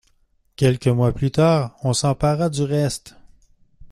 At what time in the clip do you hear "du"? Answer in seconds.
2.49-2.63